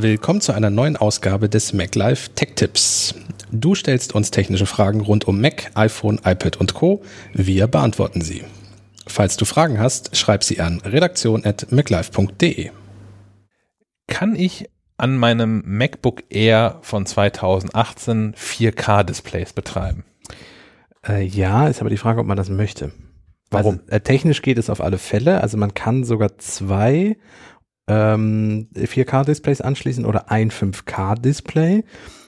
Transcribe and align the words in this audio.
Willkommen 0.00 0.40
zu 0.40 0.52
einer 0.52 0.70
neuen 0.70 0.96
Ausgabe 0.96 1.48
des 1.48 1.72
Mac 1.72 1.96
Live 1.96 2.28
Tech 2.36 2.50
Tips. 2.54 3.16
Du 3.50 3.74
stellst 3.74 4.14
uns 4.14 4.30
technische 4.30 4.64
Fragen 4.64 5.00
rund 5.00 5.26
um 5.26 5.40
Mac, 5.40 5.72
iPhone, 5.74 6.20
iPad 6.24 6.56
und 6.58 6.72
Co. 6.72 7.02
Wir 7.32 7.66
beantworten 7.66 8.20
sie. 8.20 8.44
Falls 9.08 9.36
du 9.36 9.44
Fragen 9.44 9.80
hast, 9.80 10.16
schreib 10.16 10.44
sie 10.44 10.60
an 10.60 10.80
redaktion.maclive.de. 10.84 12.70
Kann 14.06 14.36
ich 14.36 14.70
an 14.98 15.16
meinem 15.16 15.64
MacBook 15.66 16.22
Air 16.30 16.78
von 16.82 17.04
2018 17.04 18.34
4K-Displays 18.34 19.52
betreiben? 19.52 20.04
Äh, 21.04 21.24
ja, 21.24 21.66
ist 21.66 21.80
aber 21.80 21.90
die 21.90 21.96
Frage, 21.96 22.20
ob 22.20 22.26
man 22.28 22.36
das 22.36 22.50
möchte. 22.50 22.92
Warum? 23.50 23.80
Also, 23.80 23.90
äh, 23.90 24.00
technisch 24.00 24.42
geht 24.42 24.58
es 24.58 24.70
auf 24.70 24.80
alle 24.80 24.98
Fälle. 24.98 25.40
Also 25.40 25.56
man 25.56 25.74
kann 25.74 26.04
sogar 26.04 26.38
zwei 26.38 27.16
ähm, 27.88 28.68
4K-Displays 28.74 29.60
anschließen 29.60 30.04
oder 30.04 30.30
ein 30.30 30.50
5K-Display. 30.50 31.84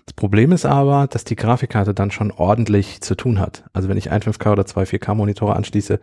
Das 0.07 0.15
Problem 0.15 0.51
ist 0.51 0.67
aber, 0.67 1.07
dass 1.07 1.25
die 1.25 1.37
Grafikkarte 1.37 1.95
dann 1.95 2.11
schon 2.11 2.33
ordentlich 2.33 3.01
zu 3.01 3.15
tun 3.15 3.39
hat. 3.39 3.65
Also 3.73 3.89
wenn 3.89 3.97
ich 3.97 4.11
ein 4.11 4.23
5K 4.23 4.53
oder 4.53 4.67
zwei 4.67 4.83
4K-Monitore 4.83 5.55
anschließe, 5.55 6.01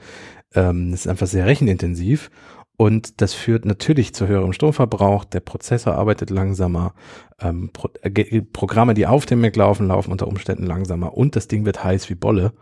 ähm, 0.56 0.94
ist 0.94 1.08
einfach 1.08 1.28
sehr 1.28 1.46
rechenintensiv 1.46 2.30
und 2.78 3.22
das 3.22 3.34
führt 3.34 3.66
natürlich 3.66 4.14
zu 4.14 4.28
höherem 4.28 4.54
Stromverbrauch. 4.54 5.26
Der 5.26 5.40
Prozessor 5.40 5.96
arbeitet 5.96 6.30
langsamer. 6.30 6.94
Ähm, 7.42 7.72
Pro 7.74 7.90
äh, 8.02 8.42
Programme, 8.42 8.94
die 8.94 9.08
auf 9.08 9.26
dem 9.26 9.42
Mac 9.42 9.56
laufen, 9.56 9.88
laufen 9.88 10.12
unter 10.12 10.28
Umständen 10.28 10.66
langsamer 10.66 11.18
und 11.18 11.36
das 11.36 11.48
Ding 11.48 11.66
wird 11.66 11.84
heiß 11.84 12.10
wie 12.10 12.16
Bolle. 12.16 12.54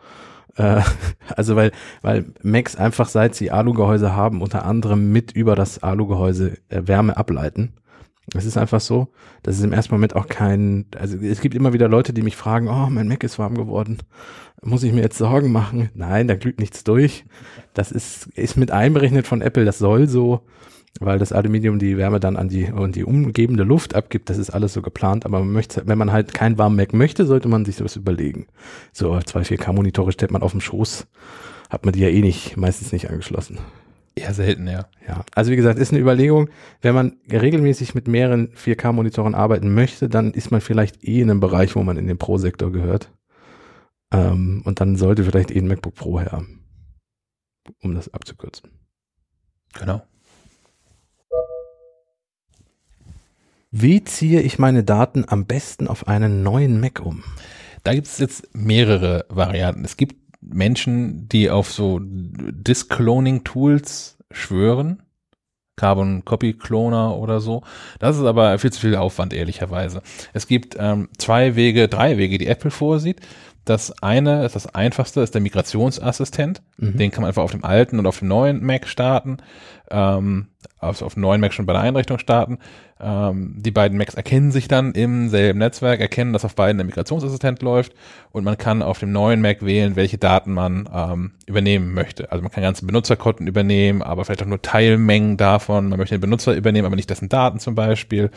Äh, 0.56 0.82
also 1.36 1.56
weil, 1.56 1.72
weil 2.02 2.26
Macs 2.42 2.76
einfach 2.76 3.08
seit 3.08 3.36
sie 3.36 3.52
Alugehäuse 3.52 4.16
haben, 4.16 4.42
unter 4.42 4.66
anderem 4.66 5.12
mit 5.12 5.32
über 5.32 5.56
das 5.56 5.84
Alugehäuse 5.84 6.58
äh, 6.70 6.82
Wärme 6.86 7.18
ableiten. 7.18 7.74
Es 8.34 8.46
ist 8.46 8.58
einfach 8.58 8.82
so, 8.82 9.10
dass 9.44 9.58
es 9.58 9.64
im 9.64 9.72
ersten 9.72 9.94
Moment 9.94 10.16
auch 10.16 10.28
kein, 10.28 10.86
also 10.98 11.18
es 11.18 11.42
gibt 11.42 11.54
immer 11.54 11.74
wieder 11.74 11.88
Leute, 11.88 12.12
die 12.12 12.24
mich 12.24 12.36
fragen, 12.36 12.68
oh, 12.68 12.90
mein 12.90 13.08
Mac 13.08 13.24
ist 13.24 13.38
warm 13.38 13.56
geworden. 13.56 14.00
Muss 14.64 14.82
ich 14.82 14.94
mir 14.94 15.02
jetzt 15.02 15.20
Sorgen 15.20 15.52
machen? 15.52 15.92
Nein, 15.94 16.28
da 16.28 16.36
glüht 16.36 16.60
nichts 16.60 16.84
durch. 16.84 17.26
Das 17.76 17.92
ist, 17.92 18.28
ist 18.34 18.58
mit 18.58 18.72
einberechnet 18.72 19.28
von 19.28 19.42
Apple, 19.42 19.64
das 19.64 19.78
soll 19.78 20.08
so 20.08 20.42
weil 21.00 21.20
das 21.20 21.34
Aluminium 21.34 21.80
die 21.80 21.98
Wärme 21.98 22.20
dann 22.20 22.38
an 22.38 22.48
die, 22.48 22.72
und 22.72 22.96
die 22.96 23.04
umgebende 23.04 23.64
Luft 23.64 23.96
abgibt. 23.96 24.30
Das 24.30 24.38
ist 24.38 24.50
alles 24.50 24.74
so 24.74 24.82
geplant, 24.82 25.26
aber 25.26 25.40
man 25.40 25.52
möchte, 25.52 25.84
wenn 25.86 25.98
man 25.98 26.12
halt 26.12 26.34
keinen 26.34 26.58
warmen 26.58 26.76
Mac 26.76 26.94
möchte, 26.94 27.26
sollte 27.26 27.48
man 27.48 27.66
sich 27.66 27.76
sowas 27.76 27.96
überlegen. 27.96 28.48
So, 28.94 29.20
zwei 29.20 29.42
4K-Monitore 29.42 30.12
stellt 30.12 30.32
man 30.32 30.42
auf 30.42 30.52
dem 30.52 30.62
Schoß, 30.62 31.08
hat 31.70 31.86
man 31.86 31.94
die 31.94 32.00
ja 32.00 32.10
eh 32.10 32.22
nicht, 32.22 32.58
meistens 32.58 32.92
nicht 32.92 33.10
angeschlossen. 33.10 33.60
Eher 34.18 34.34
selten, 34.34 34.68
ja. 34.68 34.88
Ja, 35.06 35.26
also 35.34 35.52
wie 35.52 35.58
gesagt, 35.58 35.78
ist 35.78 35.92
eine 35.92 36.00
Überlegung. 36.00 36.50
Wenn 36.82 36.96
man 36.96 37.18
regelmäßig 37.30 37.96
mit 37.96 38.08
mehreren 38.08 38.48
4K-Monitoren 38.54 39.36
arbeiten 39.36 39.74
möchte, 39.74 40.08
dann 40.08 40.32
ist 40.32 40.52
man 40.52 40.62
vielleicht 40.62 41.04
eh 41.04 41.20
in 41.20 41.30
einem 41.30 41.42
Bereich, 41.42 41.76
wo 41.76 41.84
man 41.84 41.98
in 41.98 42.08
den 42.08 42.18
Pro-Sektor 42.18 42.72
gehört. 42.72 43.12
Ähm, 44.14 44.62
und 44.64 44.80
dann 44.80 44.96
sollte 44.96 45.26
vielleicht 45.26 45.52
eh 45.52 45.60
ein 45.60 45.68
MacBook 45.68 45.96
Pro 45.96 46.22
her, 46.22 46.46
um 47.82 47.94
das 47.94 48.14
abzukürzen. 48.14 48.70
Genau. 49.74 50.02
Wie 53.78 54.06
ziehe 54.06 54.40
ich 54.40 54.58
meine 54.58 54.86
Daten 54.86 55.26
am 55.28 55.48
besten 55.48 55.90
auf 55.90 56.08
einen 56.08 56.44
neuen 56.44 56.80
Mac 56.80 57.02
um? 57.02 57.26
Da 57.84 57.94
gibt 57.94 58.08
es 58.08 58.20
jetzt 58.20 58.56
mehrere 58.56 59.26
Varianten. 59.28 59.84
Es 59.84 59.98
gibt 59.98 60.16
Menschen, 60.40 61.28
die 61.28 61.50
auf 61.50 61.74
so 61.74 62.00
Disk-Cloning-Tools 62.02 64.18
schwören. 64.32 65.04
Carbon 65.76 66.24
Copy 66.24 66.54
Cloner 66.54 67.18
oder 67.18 67.42
so. 67.42 67.64
Das 68.00 68.16
ist 68.16 68.24
aber 68.24 68.58
viel 68.60 68.72
zu 68.72 68.80
viel 68.80 68.96
Aufwand, 68.96 69.34
ehrlicherweise. 69.34 70.02
Es 70.32 70.48
gibt 70.48 70.78
ähm, 70.80 71.10
zwei 71.18 71.58
Wege, 71.58 71.90
drei 71.90 72.18
Wege, 72.18 72.38
die 72.38 72.48
Apple 72.48 72.72
vorsieht. 72.72 73.20
Das 73.66 73.92
eine 74.04 74.46
ist 74.46 74.56
das 74.56 74.74
einfachste, 74.74 75.22
ist 75.22 75.34
der 75.34 75.42
Migrationsassistent. 75.42 76.62
Mhm. 76.78 76.98
Den 76.98 77.12
kann 77.12 77.22
man 77.22 77.30
einfach 77.30 77.44
auf 77.44 77.52
dem 77.52 77.66
alten 77.66 77.98
und 77.98 78.06
auf 78.06 78.20
dem 78.20 78.28
neuen 78.28 78.64
Mac 78.64 78.88
starten. 78.88 79.38
Ähm, 79.90 80.48
also 80.78 81.06
auf 81.06 81.16
dem 81.16 81.22
neuen 81.22 81.42
Mac 81.42 81.54
schon 81.54 81.66
bei 81.66 81.74
der 81.74 81.82
Einrichtung 81.82 82.20
starten. 82.20 82.60
Ähm, 83.00 83.56
die 83.58 83.72
beiden 83.72 83.98
Macs 83.98 84.14
erkennen 84.14 84.52
sich 84.52 84.68
dann 84.68 84.94
im 84.94 85.30
selben 85.30 85.60
Netzwerk, 85.60 86.00
erkennen, 86.00 86.32
dass 86.32 86.46
auf 86.46 86.56
beiden 86.56 86.78
der 86.78 86.86
Migrationsassistent 86.86 87.62
läuft 87.62 87.94
und 88.32 88.44
man 88.44 88.58
kann 88.58 88.82
auf 88.82 89.00
dem 89.00 89.12
neuen 89.12 89.42
Mac 89.42 89.66
wählen, 89.66 89.96
welche 89.96 90.18
Daten 90.18 90.54
man 90.54 90.88
ähm, 90.94 91.32
übernehmen 91.46 91.94
möchte. 91.94 92.32
Also 92.32 92.44
man 92.44 92.52
kann 92.52 92.64
ganze 92.64 92.86
Benutzerkonten 92.86 93.48
übernehmen, 93.48 94.02
aber 94.02 94.26
vielleicht 94.26 94.44
auch 94.44 94.48
nur 94.48 94.62
Teilmengen 94.62 95.38
davon. 95.38 95.90
Man 95.90 96.00
möchte 96.00 96.16
den 96.16 96.22
Benutzer 96.22 96.56
übernehmen, 96.56 96.86
aber 96.86 96.96
nicht 96.96 97.10
dessen 97.10 97.30
Daten 97.30 97.60
zum 97.60 97.76
Beispiel. 97.76 98.30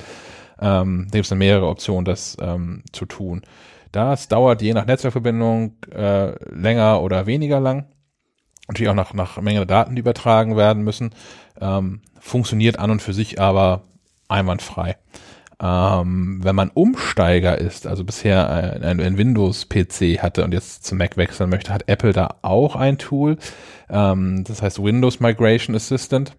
Ähm, 0.61 1.07
da 1.11 1.19
gibt 1.19 1.27
es 1.27 1.29
dann 1.29 1.39
mehrere 1.39 1.69
Optionen, 1.69 2.05
das 2.05 2.37
ähm, 2.41 2.83
zu 2.93 3.05
tun. 3.05 3.43
Das 3.93 4.29
dauert 4.29 4.63
je 4.63 4.75
nach 4.75 4.87
Netzwerkverbindung 4.87 5.77
äh, 5.93 6.33
länger 6.53 7.03
oder 7.03 7.27
weniger 7.27 7.61
lang. 7.61 7.87
Natürlich 8.69 8.91
auch 8.91 8.95
nach, 8.95 9.15
nach 9.15 9.41
Menge 9.41 9.61
der 9.61 9.67
Daten, 9.67 9.97
die 9.97 10.01
übertragen 10.01 10.57
werden 10.57 10.85
müssen. 10.85 11.11
Ähm, 11.61 12.03
funktioniert 12.21 12.79
an 12.79 12.91
und 12.91 13.03
für 13.03 13.15
sich 13.15 13.41
aber 13.41 13.83
einwandfrei. 14.29 14.97
Ähm, 15.61 16.39
wenn 16.43 16.55
man 16.55 16.71
Umsteiger 16.71 17.59
ist, 17.59 17.87
also 17.87 18.05
bisher 18.05 18.49
ein, 18.49 19.01
ein 19.01 19.19
Windows-PC 19.19 20.23
hatte 20.23 20.45
und 20.45 20.53
jetzt 20.53 20.85
zum 20.85 20.99
Mac 20.99 21.17
wechseln 21.17 21.51
möchte, 21.51 21.73
hat 21.73 21.89
Apple 21.89 22.13
da 22.13 22.37
auch 22.43 22.77
ein 22.77 22.99
Tool. 22.99 23.39
Ähm, 23.89 24.45
das 24.45 24.63
heißt 24.63 24.83
Windows 24.83 25.19
Migration 25.19 25.75
Assistant. 25.75 26.37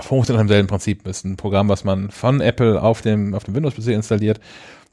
Funktioniert 0.00 0.42
im 0.42 0.48
selben 0.48 0.68
Prinzip. 0.68 1.06
Ist 1.08 1.24
ein 1.24 1.36
Programm, 1.36 1.68
was 1.68 1.82
man 1.84 2.10
von 2.10 2.40
Apple 2.40 2.80
auf 2.80 3.02
dem, 3.02 3.34
auf 3.34 3.44
dem 3.44 3.54
Windows-PC 3.54 3.88
installiert. 3.88 4.40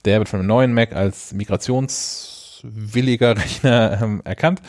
Der 0.05 0.19
wird 0.19 0.29
von 0.29 0.39
einem 0.39 0.47
neuen 0.47 0.73
Mac 0.73 0.95
als 0.95 1.33
migrationswilliger 1.33 3.37
Rechner 3.37 3.99
ähm, 4.01 4.21
erkannt 4.23 4.61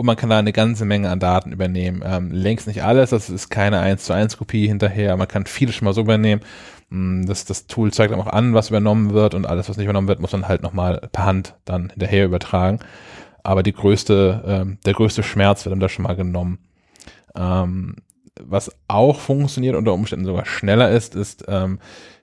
und 0.00 0.06
man 0.06 0.16
kann 0.16 0.30
da 0.30 0.38
eine 0.38 0.54
ganze 0.54 0.86
Menge 0.86 1.10
an 1.10 1.20
Daten 1.20 1.52
übernehmen. 1.52 2.02
Ähm, 2.02 2.32
längst 2.32 2.66
nicht 2.66 2.82
alles, 2.82 3.10
das 3.10 3.28
ist 3.28 3.50
keine 3.50 3.80
1 3.80 4.04
zu 4.04 4.14
1 4.14 4.38
Kopie 4.38 4.66
hinterher, 4.66 5.14
man 5.18 5.28
kann 5.28 5.44
vieles 5.44 5.74
schon 5.74 5.84
mal 5.84 5.92
so 5.92 6.00
übernehmen. 6.00 6.40
Mm, 6.88 7.26
das, 7.26 7.44
das 7.44 7.66
Tool 7.66 7.92
zeigt 7.92 8.14
auch 8.14 8.26
an, 8.26 8.54
was 8.54 8.70
übernommen 8.70 9.12
wird 9.12 9.34
und 9.34 9.46
alles, 9.46 9.68
was 9.68 9.76
nicht 9.76 9.84
übernommen 9.84 10.08
wird, 10.08 10.20
muss 10.20 10.32
man 10.32 10.48
halt 10.48 10.62
nochmal 10.62 11.06
per 11.12 11.26
Hand 11.26 11.54
dann 11.66 11.90
hinterher 11.90 12.24
übertragen. 12.24 12.78
Aber 13.42 13.62
die 13.62 13.74
größte, 13.74 14.42
ähm, 14.46 14.78
der 14.86 14.94
größte 14.94 15.22
Schmerz 15.22 15.66
wird 15.66 15.72
dann 15.72 15.80
da 15.80 15.90
schon 15.90 16.04
mal 16.04 16.16
genommen. 16.16 16.60
Ähm, 17.36 17.96
was 18.40 18.74
auch 18.88 19.20
funktioniert, 19.20 19.76
unter 19.76 19.92
Umständen 19.92 20.24
sogar 20.24 20.46
schneller 20.46 20.90
ist, 20.90 21.14
ist 21.14 21.44
ähm, 21.46 21.78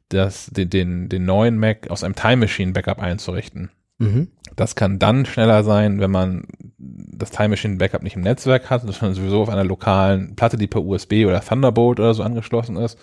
das, 0.09 0.47
den, 0.47 0.69
den, 0.69 1.09
den 1.09 1.25
neuen 1.25 1.57
Mac 1.57 1.89
aus 1.89 2.03
einem 2.03 2.15
Time 2.15 2.37
Machine 2.37 2.71
Backup 2.71 2.99
einzurichten. 2.99 3.71
Mhm. 3.99 4.29
Das 4.55 4.75
kann 4.75 4.99
dann 4.99 5.25
schneller 5.25 5.63
sein, 5.63 5.99
wenn 5.99 6.11
man 6.11 6.45
das 6.77 7.31
Time 7.31 7.49
Machine 7.49 7.77
Backup 7.77 8.03
nicht 8.03 8.15
im 8.15 8.21
Netzwerk 8.21 8.69
hat, 8.69 8.81
sondern 8.81 9.13
sowieso 9.13 9.41
auf 9.41 9.49
einer 9.49 9.63
lokalen 9.63 10.35
Platte, 10.35 10.57
die 10.57 10.67
per 10.67 10.83
USB 10.83 11.25
oder 11.25 11.41
Thunderbolt 11.41 11.99
oder 11.99 12.13
so 12.13 12.23
angeschlossen 12.23 12.77
ist. 12.77 12.97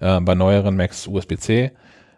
Äh, 0.00 0.20
bei 0.20 0.34
neueren 0.34 0.76
Macs 0.76 1.06
USB-C. 1.06 1.72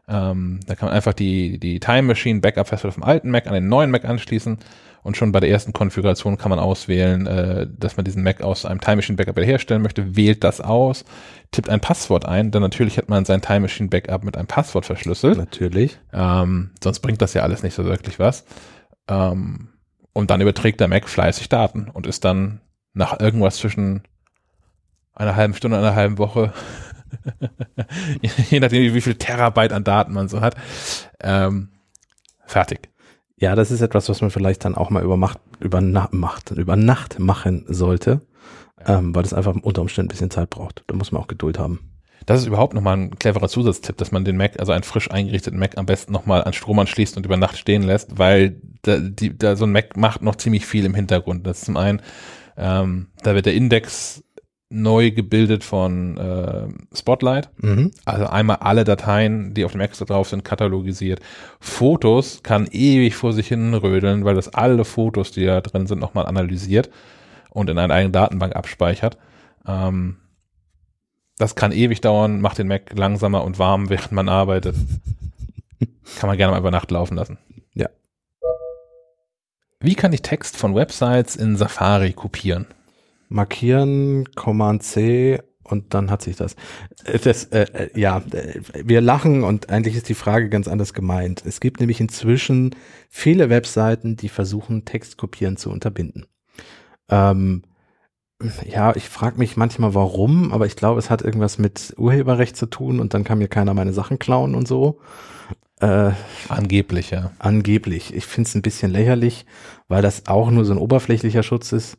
Ähm, 0.08 0.60
da 0.66 0.74
kann 0.74 0.88
man 0.88 0.96
einfach 0.96 1.14
die, 1.14 1.58
die 1.58 1.80
Time 1.80 2.02
Machine 2.02 2.40
Backup 2.40 2.68
Festplatte 2.68 2.94
vom 2.94 3.04
alten 3.04 3.30
Mac 3.30 3.46
an 3.46 3.54
den 3.54 3.68
neuen 3.68 3.90
Mac 3.90 4.04
anschließen 4.04 4.58
und 5.02 5.16
schon 5.16 5.32
bei 5.32 5.40
der 5.40 5.50
ersten 5.50 5.72
Konfiguration 5.72 6.38
kann 6.38 6.50
man 6.50 6.58
auswählen, 6.58 7.26
äh, 7.26 7.66
dass 7.76 7.96
man 7.96 8.04
diesen 8.04 8.22
Mac 8.22 8.40
aus 8.40 8.64
einem 8.64 8.80
Time 8.80 8.96
Machine 8.96 9.16
Backup 9.16 9.36
wiederherstellen 9.36 9.82
möchte, 9.82 10.16
wählt 10.16 10.44
das 10.44 10.60
aus, 10.60 11.04
tippt 11.50 11.68
ein 11.68 11.80
Passwort 11.80 12.24
ein, 12.24 12.50
denn 12.52 12.62
natürlich 12.62 12.98
hat 12.98 13.08
man 13.08 13.24
sein 13.24 13.42
Time 13.42 13.60
Machine 13.60 13.88
Backup 13.88 14.24
mit 14.24 14.36
einem 14.36 14.46
Passwort 14.46 14.86
verschlüsselt. 14.86 15.38
Natürlich. 15.38 15.98
Ähm, 16.12 16.70
sonst 16.82 17.00
bringt 17.00 17.20
das 17.20 17.34
ja 17.34 17.42
alles 17.42 17.62
nicht 17.62 17.74
so 17.74 17.84
wirklich 17.84 18.18
was. 18.18 18.44
Ähm, 19.08 19.70
und 20.12 20.30
dann 20.30 20.40
überträgt 20.40 20.80
der 20.80 20.88
Mac 20.88 21.08
fleißig 21.08 21.48
Daten 21.48 21.88
und 21.92 22.06
ist 22.06 22.24
dann 22.24 22.60
nach 22.94 23.18
irgendwas 23.18 23.56
zwischen 23.56 24.02
einer 25.14 25.36
halben 25.36 25.54
Stunde 25.54 25.78
und 25.78 25.84
einer 25.84 25.96
halben 25.96 26.18
Woche, 26.18 26.52
je 28.50 28.60
nachdem, 28.60 28.94
wie 28.94 29.00
viel 29.00 29.14
Terabyte 29.14 29.72
an 29.72 29.84
Daten 29.84 30.12
man 30.12 30.28
so 30.28 30.40
hat, 30.40 30.56
ähm, 31.20 31.68
fertig. 32.46 32.90
Ja, 33.36 33.56
das 33.56 33.70
ist 33.70 33.80
etwas, 33.80 34.08
was 34.08 34.20
man 34.20 34.30
vielleicht 34.30 34.64
dann 34.64 34.76
auch 34.76 34.90
mal 34.90 35.02
über, 35.02 35.16
Macht, 35.16 35.40
über, 35.58 35.80
Nacht, 35.80 36.52
über 36.52 36.76
Nacht 36.76 37.18
machen 37.18 37.64
sollte, 37.66 38.20
ähm, 38.86 39.14
weil 39.14 39.24
das 39.24 39.34
einfach 39.34 39.54
unter 39.62 39.82
Umständen 39.82 40.08
ein 40.08 40.12
bisschen 40.12 40.30
Zeit 40.30 40.50
braucht. 40.50 40.84
Da 40.86 40.94
muss 40.94 41.10
man 41.10 41.22
auch 41.22 41.26
Geduld 41.26 41.58
haben. 41.58 41.92
Das 42.26 42.40
ist 42.40 42.46
überhaupt 42.46 42.74
nochmal 42.74 42.96
ein 42.96 43.18
cleverer 43.18 43.48
Zusatztipp, 43.48 43.96
dass 43.96 44.12
man 44.12 44.24
den 44.24 44.36
Mac, 44.36 44.60
also 44.60 44.72
einen 44.72 44.84
frisch 44.84 45.10
eingerichteten 45.10 45.58
Mac 45.58 45.76
am 45.76 45.86
besten 45.86 46.12
nochmal 46.12 46.44
an 46.44 46.52
Strom 46.52 46.78
anschließt 46.78 47.16
und 47.16 47.26
über 47.26 47.36
Nacht 47.36 47.58
stehen 47.58 47.82
lässt, 47.82 48.18
weil 48.18 48.60
da, 48.82 48.98
die, 48.98 49.36
da 49.36 49.56
so 49.56 49.64
ein 49.64 49.72
Mac 49.72 49.96
macht 49.96 50.22
noch 50.22 50.36
ziemlich 50.36 50.66
viel 50.66 50.84
im 50.84 50.94
Hintergrund. 50.94 51.46
Das 51.46 51.58
ist 51.58 51.64
zum 51.64 51.76
einen, 51.76 52.00
ähm, 52.56 53.08
da 53.22 53.34
wird 53.34 53.46
der 53.46 53.54
Index 53.54 54.22
neu 54.72 55.10
gebildet 55.10 55.64
von 55.64 56.16
äh, 56.16 56.68
Spotlight. 56.96 57.50
Mhm. 57.58 57.92
Also 58.04 58.26
einmal 58.26 58.56
alle 58.56 58.84
Dateien, 58.84 59.54
die 59.54 59.64
auf 59.64 59.72
dem 59.72 59.78
Mac 59.78 59.92
drauf 59.92 60.28
sind, 60.28 60.44
katalogisiert. 60.44 61.20
Fotos 61.60 62.42
kann 62.42 62.66
ewig 62.70 63.14
vor 63.14 63.32
sich 63.32 63.48
hin 63.48 63.74
rödeln, 63.74 64.24
weil 64.24 64.34
das 64.34 64.48
alle 64.52 64.84
Fotos, 64.84 65.30
die 65.32 65.44
da 65.44 65.60
drin 65.60 65.86
sind, 65.86 65.98
nochmal 66.00 66.26
analysiert 66.26 66.90
und 67.50 67.68
in 67.70 67.78
eine 67.78 67.92
eigene 67.92 68.12
Datenbank 68.12 68.56
abspeichert. 68.56 69.18
Ähm, 69.66 70.16
Das 71.38 71.54
kann 71.54 71.72
ewig 71.72 72.00
dauern, 72.00 72.40
macht 72.40 72.58
den 72.58 72.68
Mac 72.68 72.92
langsamer 72.96 73.44
und 73.44 73.58
warm, 73.58 73.88
während 73.90 74.12
man 74.12 74.28
arbeitet. 74.28 74.76
kann 76.18 76.28
man 76.28 76.36
gerne 76.36 76.52
mal 76.52 76.58
über 76.60 76.70
Nacht 76.70 76.90
laufen 76.90 77.16
lassen. 77.16 77.38
Ja. 77.74 77.88
Wie 79.80 79.94
kann 79.94 80.12
ich 80.12 80.22
Text 80.22 80.56
von 80.56 80.74
Websites 80.74 81.34
in 81.36 81.56
Safari 81.56 82.12
kopieren? 82.12 82.66
Markieren, 83.32 84.28
Command 84.34 84.82
C 84.82 85.40
und 85.64 85.94
dann 85.94 86.10
hat 86.10 86.22
sich 86.22 86.36
das. 86.36 86.54
Äh, 87.04 87.18
das 87.18 87.44
äh, 87.44 87.66
äh, 87.72 87.98
ja, 87.98 88.18
äh, 88.32 88.60
wir 88.84 89.00
lachen 89.00 89.42
und 89.42 89.70
eigentlich 89.70 89.96
ist 89.96 90.08
die 90.08 90.14
Frage 90.14 90.48
ganz 90.48 90.68
anders 90.68 90.92
gemeint. 90.92 91.42
Es 91.46 91.60
gibt 91.60 91.80
nämlich 91.80 92.00
inzwischen 92.00 92.74
viele 93.08 93.48
Webseiten, 93.48 94.16
die 94.16 94.28
versuchen, 94.28 94.84
Textkopieren 94.84 95.56
zu 95.56 95.70
unterbinden. 95.70 96.26
Ähm, 97.08 97.62
ja, 98.68 98.94
ich 98.96 99.08
frage 99.08 99.38
mich 99.38 99.56
manchmal 99.56 99.94
warum, 99.94 100.52
aber 100.52 100.66
ich 100.66 100.76
glaube, 100.76 100.98
es 100.98 101.10
hat 101.10 101.22
irgendwas 101.22 101.58
mit 101.58 101.94
Urheberrecht 101.96 102.56
zu 102.56 102.66
tun 102.66 103.00
und 103.00 103.14
dann 103.14 103.24
kann 103.24 103.38
mir 103.38 103.48
keiner 103.48 103.72
meine 103.72 103.92
Sachen 103.92 104.18
klauen 104.18 104.54
und 104.54 104.66
so. 104.66 105.00
Äh, 105.80 106.12
angeblich, 106.48 107.10
ja. 107.10 107.32
Angeblich. 107.38 108.14
Ich 108.14 108.26
finde 108.26 108.48
es 108.48 108.54
ein 108.54 108.62
bisschen 108.62 108.92
lächerlich, 108.92 109.46
weil 109.88 110.02
das 110.02 110.26
auch 110.26 110.50
nur 110.50 110.64
so 110.64 110.72
ein 110.72 110.78
oberflächlicher 110.78 111.42
Schutz 111.42 111.72
ist. 111.72 111.98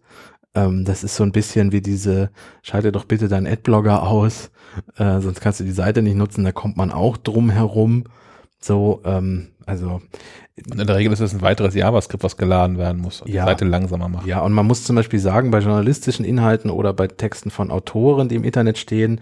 Ähm, 0.55 0.85
das 0.85 1.03
ist 1.03 1.15
so 1.15 1.23
ein 1.23 1.31
bisschen 1.31 1.71
wie 1.71 1.81
diese, 1.81 2.29
schalte 2.61 2.91
doch 2.91 3.05
bitte 3.05 3.27
deinen 3.27 3.47
Adblogger 3.47 4.03
aus, 4.03 4.51
äh, 4.97 5.19
sonst 5.19 5.41
kannst 5.41 5.59
du 5.59 5.63
die 5.63 5.71
Seite 5.71 6.01
nicht 6.01 6.15
nutzen, 6.15 6.44
da 6.44 6.51
kommt 6.51 6.77
man 6.77 6.91
auch 6.91 7.17
drum 7.17 7.50
herum. 7.50 8.05
So, 8.59 9.01
ähm, 9.03 9.50
also. 9.65 10.01
Und 10.69 10.79
in 10.79 10.88
der 10.88 10.95
Regel 10.95 11.11
ist 11.11 11.19
es 11.19 11.33
ein 11.33 11.41
weiteres 11.41 11.73
JavaScript, 11.73 12.23
was 12.23 12.38
geladen 12.38 12.77
werden 12.77 13.01
muss 13.01 13.21
und 13.21 13.29
ja, 13.29 13.44
die 13.44 13.50
Seite 13.50 13.65
langsamer 13.65 14.07
macht. 14.07 14.27
Ja, 14.27 14.41
und 14.41 14.53
man 14.53 14.67
muss 14.67 14.83
zum 14.83 14.95
Beispiel 14.95 15.19
sagen, 15.19 15.51
bei 15.51 15.59
journalistischen 15.59 16.23
Inhalten 16.23 16.69
oder 16.69 16.94
bei 16.94 17.07
Texten 17.07 17.50
von 17.50 17.71
Autoren, 17.71 18.29
die 18.29 18.35
im 18.35 18.44
Internet 18.44 18.77
stehen, 18.77 19.19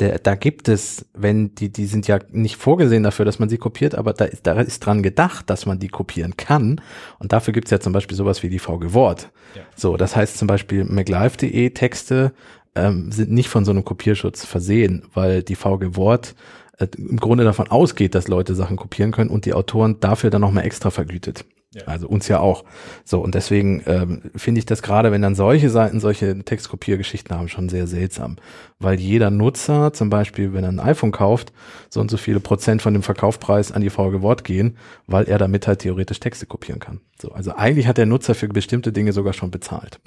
der, 0.00 0.18
da 0.18 0.34
gibt 0.34 0.68
es, 0.68 1.06
wenn 1.14 1.54
die, 1.54 1.70
die 1.70 1.86
sind 1.86 2.08
ja 2.08 2.18
nicht 2.30 2.56
vorgesehen 2.56 3.04
dafür, 3.04 3.24
dass 3.24 3.38
man 3.38 3.48
sie 3.48 3.58
kopiert, 3.58 3.94
aber 3.94 4.12
da 4.12 4.24
ist, 4.24 4.46
da 4.46 4.60
ist 4.60 4.80
dran 4.80 5.02
gedacht, 5.02 5.48
dass 5.48 5.66
man 5.66 5.78
die 5.78 5.88
kopieren 5.88 6.36
kann. 6.36 6.80
Und 7.20 7.32
dafür 7.32 7.52
gibt 7.52 7.68
es 7.68 7.70
ja 7.70 7.78
zum 7.78 7.92
Beispiel 7.92 8.16
sowas 8.16 8.42
wie 8.42 8.48
die 8.48 8.58
VG 8.58 8.92
Wort. 8.92 9.30
Ja. 9.54 9.62
So, 9.76 9.96
das 9.96 10.16
heißt 10.16 10.36
zum 10.36 10.48
Beispiel 10.48 10.84
MacLive.de 10.84 11.70
Texte 11.70 12.32
ähm, 12.74 13.12
sind 13.12 13.30
nicht 13.30 13.48
von 13.48 13.64
so 13.64 13.70
einem 13.70 13.84
Kopierschutz 13.84 14.44
versehen, 14.44 15.04
weil 15.14 15.44
die 15.44 15.54
VG 15.54 15.94
Wort 15.96 16.34
äh, 16.78 16.88
im 16.96 17.18
Grunde 17.18 17.44
davon 17.44 17.68
ausgeht, 17.68 18.16
dass 18.16 18.26
Leute 18.26 18.56
Sachen 18.56 18.76
kopieren 18.76 19.12
können 19.12 19.30
und 19.30 19.44
die 19.44 19.54
Autoren 19.54 20.00
dafür 20.00 20.30
dann 20.30 20.40
nochmal 20.40 20.64
extra 20.64 20.90
vergütet. 20.90 21.44
Ja. 21.74 21.82
Also 21.86 22.08
uns 22.08 22.28
ja 22.28 22.40
auch. 22.40 22.64
So, 23.04 23.20
und 23.20 23.34
deswegen 23.34 23.82
ähm, 23.86 24.22
finde 24.36 24.60
ich 24.60 24.66
das 24.66 24.82
gerade, 24.82 25.10
wenn 25.12 25.22
dann 25.22 25.34
solche 25.34 25.70
Seiten 25.70 26.00
solche 26.00 26.44
Textkopiergeschichten 26.44 27.36
haben, 27.36 27.48
schon 27.48 27.68
sehr 27.68 27.86
seltsam. 27.86 28.36
Weil 28.78 29.00
jeder 29.00 29.30
Nutzer, 29.30 29.92
zum 29.92 30.10
Beispiel, 30.10 30.52
wenn 30.52 30.64
er 30.64 30.70
ein 30.70 30.80
iPhone 30.80 31.12
kauft, 31.12 31.52
so 31.88 32.00
und 32.00 32.10
so 32.10 32.16
viele 32.16 32.40
Prozent 32.40 32.82
von 32.82 32.92
dem 32.92 33.02
Verkaufspreis 33.02 33.72
an 33.72 33.82
die 33.82 33.90
VG 33.90 34.22
Wort 34.22 34.44
gehen, 34.44 34.76
weil 35.06 35.24
er 35.24 35.38
damit 35.38 35.66
halt 35.66 35.80
theoretisch 35.80 36.20
Texte 36.20 36.46
kopieren 36.46 36.80
kann. 36.80 37.00
So, 37.20 37.30
also 37.32 37.54
eigentlich 37.54 37.86
hat 37.86 37.98
der 37.98 38.06
Nutzer 38.06 38.34
für 38.34 38.48
bestimmte 38.48 38.92
Dinge 38.92 39.12
sogar 39.12 39.32
schon 39.32 39.50
bezahlt. 39.50 40.00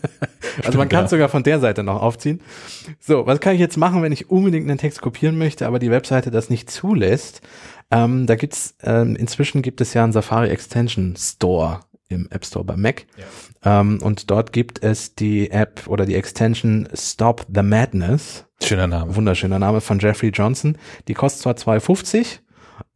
also 0.64 0.78
man 0.78 0.88
kann 0.88 1.04
es 1.04 1.10
ja. 1.10 1.16
sogar 1.16 1.28
von 1.28 1.42
der 1.42 1.60
Seite 1.60 1.82
noch 1.82 2.00
aufziehen. 2.00 2.40
So, 3.00 3.26
was 3.26 3.40
kann 3.40 3.54
ich 3.54 3.60
jetzt 3.60 3.76
machen, 3.76 4.02
wenn 4.02 4.12
ich 4.12 4.30
unbedingt 4.30 4.68
einen 4.68 4.78
Text 4.78 5.00
kopieren 5.00 5.38
möchte, 5.38 5.66
aber 5.66 5.78
die 5.78 5.90
Webseite 5.90 6.30
das 6.30 6.50
nicht 6.50 6.70
zulässt? 6.70 7.42
Ähm, 7.92 8.26
da 8.26 8.36
gibt's 8.36 8.74
ähm, 8.82 9.16
inzwischen 9.16 9.62
gibt 9.62 9.80
es 9.80 9.94
ja 9.94 10.02
einen 10.02 10.12
Safari 10.12 10.48
Extension 10.48 11.14
Store 11.16 11.80
im 12.08 12.28
App 12.30 12.44
Store 12.44 12.64
bei 12.64 12.76
Mac. 12.76 13.06
Ja. 13.16 13.80
Ähm, 13.80 14.00
und 14.02 14.30
dort 14.30 14.52
gibt 14.52 14.82
es 14.82 15.14
die 15.14 15.50
App 15.50 15.86
oder 15.86 16.06
die 16.06 16.14
Extension 16.14 16.88
Stop 16.94 17.46
the 17.52 17.62
Madness. 17.62 18.46
Schöner 18.62 18.86
Name. 18.86 19.14
Wunderschöner 19.14 19.58
Name 19.58 19.80
von 19.80 19.98
Jeffrey 19.98 20.30
Johnson. 20.30 20.78
Die 21.08 21.14
kostet 21.14 21.42
zwar 21.42 21.54
2,50, 21.54 22.40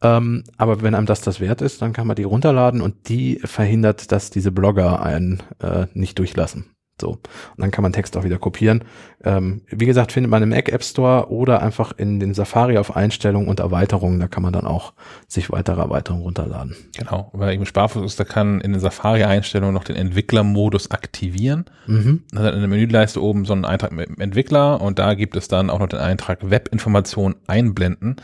ähm, 0.03 0.45
aber 0.57 0.83
wenn 0.83 0.95
einem 0.95 1.07
das 1.07 1.21
das 1.21 1.41
wert 1.41 1.61
ist, 1.61 1.83
dann 1.83 1.93
kann 1.93 2.07
man 2.07 2.17
die 2.17 2.25
runterladen 2.25 2.81
und 2.81 3.09
die 3.09 3.41
verhindert, 3.45 4.13
dass 4.13 4.31
diese 4.31 4.53
Blogger 4.53 5.03
einen 5.03 5.43
äh, 5.61 5.87
nicht 5.95 6.19
durchlassen. 6.19 6.76
So. 7.01 7.11
Und 7.11 7.21
dann 7.59 7.71
kann 7.71 7.83
man 7.83 7.93
Text 7.93 8.17
auch 8.17 8.25
wieder 8.25 8.39
kopieren. 8.39 8.85
Ähm, 9.23 9.63
wie 9.69 9.87
gesagt, 9.87 10.13
findet 10.13 10.31
man 10.31 10.43
im 10.43 10.49
Mac 10.49 10.71
App 10.71 10.83
Store 10.83 11.31
oder 11.31 11.63
einfach 11.63 11.93
in 11.97 12.21
den 12.21 12.33
Safari 12.33 12.79
auf 12.79 12.97
Einstellungen 12.97 13.49
und 13.49 13.61
Erweiterungen. 13.61 14.19
Da 14.19 14.29
kann 14.29 14.43
man 14.43 14.53
dann 14.53 14.67
auch 14.67 14.95
sich 15.29 15.51
weitere 15.51 15.81
Erweiterungen 15.81 16.25
runterladen. 16.25 16.75
Genau. 16.97 17.31
Weil 17.33 17.55
eben 17.55 17.67
Sparfuchs 17.67 18.07
ist, 18.07 18.21
da 18.21 18.25
kann 18.25 18.61
in 18.61 18.73
den 18.73 18.81
Safari-Einstellungen 18.81 19.75
noch 19.75 19.85
den 19.85 19.97
Entwicklermodus 19.97 20.91
aktivieren. 20.91 21.67
Mhm. 21.87 22.23
Dann 22.33 22.45
hat 22.45 22.55
in 22.55 22.61
der 22.61 22.69
Menüleiste 22.69 23.23
oben 23.23 23.45
so 23.45 23.53
einen 23.53 23.65
Eintrag 23.65 23.93
mit 23.93 24.19
Entwickler 24.19 24.81
und 24.81 24.99
da 24.99 25.15
gibt 25.15 25.37
es 25.37 25.49
dann 25.49 25.71
auch 25.71 25.79
noch 25.79 25.89
den 25.89 26.01
Eintrag 26.01 26.51
Webinformation 26.51 27.37
einblenden 27.47 28.17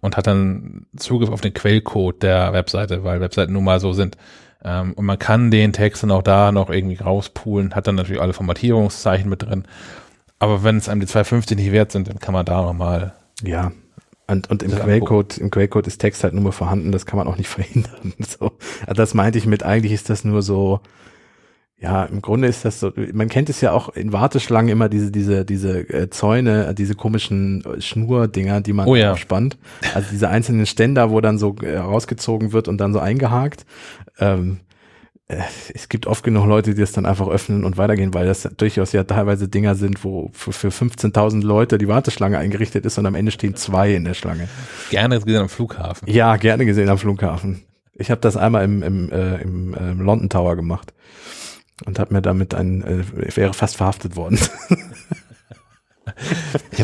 und 0.00 0.16
hat 0.16 0.26
dann 0.26 0.86
Zugriff 0.96 1.30
auf 1.30 1.40
den 1.40 1.54
Quellcode 1.54 2.22
der 2.22 2.52
Webseite, 2.52 3.04
weil 3.04 3.20
Webseiten 3.20 3.52
nun 3.52 3.64
mal 3.64 3.80
so 3.80 3.92
sind 3.92 4.16
ähm, 4.64 4.92
und 4.94 5.04
man 5.04 5.18
kann 5.18 5.50
den 5.50 5.72
Text 5.72 6.02
dann 6.02 6.10
auch 6.10 6.22
da 6.22 6.52
noch 6.52 6.70
irgendwie 6.70 6.96
rauspulen, 6.96 7.74
hat 7.74 7.86
dann 7.86 7.94
natürlich 7.94 8.20
alle 8.20 8.32
Formatierungszeichen 8.32 9.28
mit 9.28 9.42
drin. 9.42 9.64
Aber 10.38 10.62
wenn 10.64 10.76
es 10.76 10.88
einem 10.88 11.00
die 11.00 11.06
250 11.06 11.56
nicht 11.56 11.72
wert 11.72 11.92
sind, 11.92 12.08
dann 12.08 12.18
kann 12.18 12.34
man 12.34 12.44
da 12.44 12.62
nochmal. 12.62 13.14
Ja. 13.42 13.72
Und, 14.26 14.50
und 14.50 14.62
im 14.62 14.72
Quellcode, 14.72 15.38
im 15.38 15.50
Quellcode 15.50 15.86
ist 15.86 15.98
Text 15.98 16.22
halt 16.22 16.34
nur 16.34 16.42
mal 16.42 16.52
vorhanden, 16.52 16.92
das 16.92 17.06
kann 17.06 17.16
man 17.16 17.26
auch 17.26 17.38
nicht 17.38 17.48
verhindern. 17.48 18.12
So. 18.18 18.52
Also 18.82 18.94
das 18.94 19.14
meinte 19.14 19.38
ich 19.38 19.46
mit, 19.46 19.62
eigentlich 19.62 19.92
ist 19.92 20.10
das 20.10 20.24
nur 20.24 20.42
so, 20.42 20.80
ja, 21.80 22.04
im 22.04 22.22
Grunde 22.22 22.48
ist 22.48 22.64
das 22.64 22.80
so, 22.80 22.92
man 23.12 23.28
kennt 23.28 23.48
es 23.48 23.60
ja 23.60 23.70
auch 23.70 23.90
in 23.90 24.12
Warteschlangen 24.12 24.68
immer 24.68 24.88
diese, 24.88 25.12
diese, 25.12 25.44
diese 25.44 25.78
äh, 25.88 26.10
Zäune, 26.10 26.74
diese 26.74 26.96
komischen 26.96 27.62
Schnurdinger, 27.78 28.60
die 28.60 28.72
man 28.72 28.88
oh 28.88 28.96
ja. 28.96 29.16
spannt. 29.16 29.56
Also 29.94 30.08
diese 30.10 30.28
einzelnen 30.28 30.66
Ständer, 30.66 31.10
wo 31.10 31.20
dann 31.20 31.38
so 31.38 31.54
äh, 31.62 31.78
rausgezogen 31.78 32.52
wird 32.52 32.66
und 32.66 32.78
dann 32.78 32.92
so 32.92 32.98
eingehakt. 32.98 33.64
Ähm, 34.18 34.58
äh, 35.28 35.36
es 35.72 35.88
gibt 35.88 36.08
oft 36.08 36.24
genug 36.24 36.46
Leute, 36.46 36.74
die 36.74 36.80
das 36.80 36.90
dann 36.90 37.06
einfach 37.06 37.28
öffnen 37.28 37.62
und 37.62 37.76
weitergehen, 37.76 38.12
weil 38.12 38.26
das 38.26 38.48
durchaus 38.56 38.90
ja 38.90 39.04
teilweise 39.04 39.46
Dinger 39.46 39.76
sind, 39.76 40.02
wo 40.02 40.30
für, 40.32 40.52
für 40.52 40.70
15.000 40.70 41.44
Leute 41.44 41.78
die 41.78 41.86
Warteschlange 41.86 42.38
eingerichtet 42.38 42.86
ist 42.86 42.98
und 42.98 43.06
am 43.06 43.14
Ende 43.14 43.30
stehen 43.30 43.54
zwei 43.54 43.94
in 43.94 44.02
der 44.02 44.14
Schlange. 44.14 44.48
Gerne 44.90 45.20
gesehen 45.20 45.42
am 45.42 45.48
Flughafen. 45.48 46.08
Ja, 46.10 46.38
gerne 46.38 46.66
gesehen 46.66 46.88
am 46.88 46.98
Flughafen. 46.98 47.62
Ich 47.94 48.10
habe 48.10 48.20
das 48.20 48.36
einmal 48.36 48.64
im, 48.64 48.82
im, 48.82 49.12
äh, 49.12 49.36
im 49.42 49.74
äh, 49.74 49.92
London 49.92 50.28
Tower 50.28 50.56
gemacht 50.56 50.92
und 51.86 51.98
habe 51.98 52.14
mir 52.14 52.22
damit 52.22 52.54
ein, 52.54 52.82
äh, 52.82 53.36
wäre 53.36 53.54
fast 53.54 53.76
verhaftet 53.76 54.16
worden. 54.16 54.38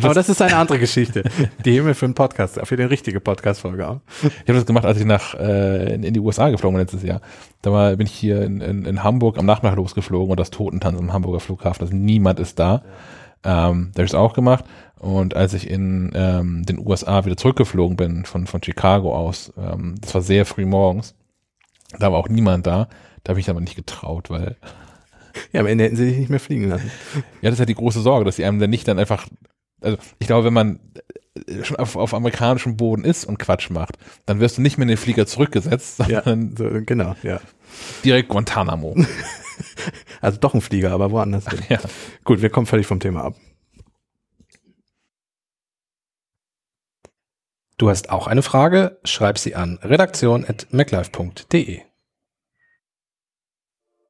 Aber 0.02 0.14
das 0.14 0.28
ist 0.28 0.42
eine 0.42 0.56
andere 0.56 0.78
Geschichte. 0.78 1.24
Die 1.64 1.72
Himmel 1.72 1.94
für 1.94 2.04
einen 2.04 2.14
Podcast, 2.14 2.60
für 2.64 2.76
den 2.76 2.88
richtige 2.88 3.20
Podcast-Folge 3.20 3.88
auch. 3.88 4.00
Ich 4.22 4.48
habe 4.48 4.54
das 4.54 4.66
gemacht, 4.66 4.84
als 4.84 4.98
ich 4.98 5.06
nach 5.06 5.34
äh, 5.34 5.94
in, 5.94 6.02
in, 6.02 6.14
die 6.14 6.20
USA 6.20 6.50
geflogen 6.50 6.76
bin 6.76 6.82
letztes 6.82 7.02
Jahr. 7.02 7.20
Da 7.62 7.72
war, 7.72 7.96
bin 7.96 8.06
ich 8.06 8.12
hier 8.12 8.42
in, 8.42 8.60
in, 8.60 8.84
in 8.84 9.02
Hamburg 9.02 9.38
am 9.38 9.46
Nachmittag 9.46 9.76
losgeflogen 9.76 10.30
und 10.30 10.40
das 10.40 10.50
Totentanz 10.50 10.98
am 10.98 11.12
Hamburger 11.12 11.40
Flughafen. 11.40 11.82
Also 11.82 11.96
niemand 11.96 12.38
ist 12.38 12.58
da. 12.58 12.82
Ja. 13.44 13.70
Ähm, 13.70 13.90
da 13.94 14.00
habe 14.00 14.04
ich 14.04 14.10
es 14.10 14.14
auch 14.14 14.34
gemacht. 14.34 14.64
Und 14.98 15.36
als 15.36 15.52
ich 15.52 15.68
in 15.68 16.12
ähm, 16.14 16.64
den 16.64 16.78
USA 16.78 17.24
wieder 17.24 17.36
zurückgeflogen 17.36 17.96
bin 17.96 18.24
von, 18.24 18.46
von 18.46 18.62
Chicago 18.62 19.14
aus, 19.14 19.52
ähm, 19.58 19.96
das 20.00 20.14
war 20.14 20.22
sehr 20.22 20.46
früh 20.46 20.64
morgens, 20.64 21.14
da 21.98 22.10
war 22.10 22.18
auch 22.18 22.28
niemand 22.28 22.66
da. 22.66 22.88
Da 23.22 23.30
habe 23.30 23.40
ich 23.40 23.50
aber 23.50 23.60
nicht 23.60 23.76
getraut, 23.76 24.30
weil 24.30 24.56
ja, 25.53 25.61
am 25.61 25.67
Ende 25.67 25.85
hätten 25.85 25.97
sie 25.97 26.07
dich 26.07 26.19
nicht 26.19 26.31
mehr 26.31 26.41
fliegen 26.41 26.69
lassen. 26.69 26.91
Ja, 27.43 27.50
das 27.50 27.55
ist 27.55 27.61
ja 27.61 27.67
die 27.67 27.75
große 27.75 28.00
Sorge, 28.00 28.25
dass 28.25 28.37
sie 28.37 28.45
einem 28.45 28.59
dann 28.59 28.71
nicht 28.71 28.87
dann 28.88 28.99
einfach, 28.99 29.26
also 29.81 29.99
ich 30.19 30.26
glaube, 30.26 30.45
wenn 30.45 30.55
man 30.55 30.81
schon 31.62 31.76
auf, 31.76 31.97
auf 31.97 32.14
amerikanischem 32.14 32.76
Boden 32.76 33.05
ist 33.05 33.25
und 33.25 33.38
Quatsch 33.38 33.71
macht, 33.71 33.99
dann 34.26 34.41
wirst 34.41 34.59
du 34.59 34.62
nicht 34.62 34.79
mehr 34.79 34.85
in 34.85 34.88
den 34.88 34.97
Flieger 34.97 35.26
zurückgesetzt, 35.26 35.97
sondern 35.97 36.50
ja, 36.50 36.57
so, 36.57 36.71
genau, 36.85 37.17
ja. 37.23 37.41
Direkt 38.05 38.29
Guantanamo. 38.29 38.97
also 40.21 40.38
doch 40.38 40.55
ein 40.55 40.61
Flieger, 40.61 40.93
aber 40.93 41.11
woanders. 41.11 41.45
Ach, 41.47 41.55
ja. 41.69 41.81
Gut, 42.23 42.41
wir 42.43 42.50
kommen 42.50 42.67
völlig 42.67 42.87
vom 42.87 43.00
Thema 43.00 43.25
ab. 43.25 43.35
Du 47.76 47.91
hast 47.91 48.11
auch 48.11 48.29
eine 48.29 48.43
Frage? 48.43 48.99
Schreib 49.05 49.38
sie 49.38 49.57
an 49.57 49.81
redaktion.maclife.de. 49.83 51.81